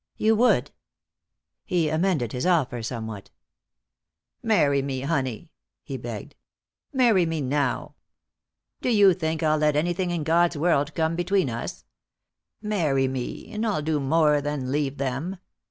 [0.17, 0.71] "You would?"
[1.63, 3.29] He amended his offer somewhat.
[4.41, 5.51] "Marry me, honey,"
[5.83, 6.33] he begged.
[6.91, 7.93] "Marry me now.
[8.81, 11.85] Do you think I'll let anything in God's world come between us?
[12.63, 15.37] Marry me, and I'll do more than leave them."